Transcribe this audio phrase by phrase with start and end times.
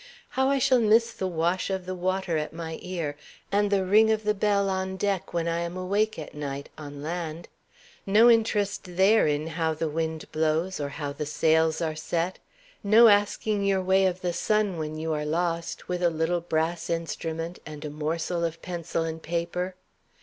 [0.29, 3.15] How I shall miss the wash of the water at my ear,
[3.51, 7.03] and the ring of the bell on deck when I am awake at night on
[7.03, 7.47] land!
[8.07, 12.39] No interest there in how the wind blows, or how the sails are set.
[12.83, 16.89] No asking your way of the sun, when you are lost, with a little brass
[16.89, 19.75] instrument and a morsel of pencil and paper.